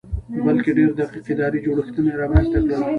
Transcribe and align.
بلکې 0.45 0.69
ډېر 0.77 0.89
دقیق 0.99 1.25
اداري 1.33 1.59
جوړښتونه 1.65 2.09
یې 2.11 2.19
رامنځته 2.21 2.57
کړل 2.63 2.81